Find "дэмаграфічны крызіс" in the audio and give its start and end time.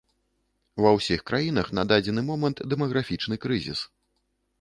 2.73-3.79